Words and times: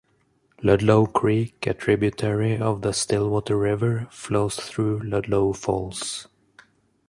Ludlow 0.63 1.05
Creek, 1.05 1.67
a 1.67 1.75
tributary 1.75 2.57
of 2.57 2.81
the 2.81 2.91
Stillwater 2.91 3.55
River, 3.55 4.07
flows 4.09 4.55
through 4.55 5.01
Ludlow 5.03 5.53
Falls. 5.53 6.27